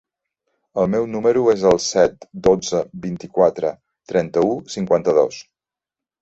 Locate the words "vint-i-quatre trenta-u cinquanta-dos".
3.05-5.41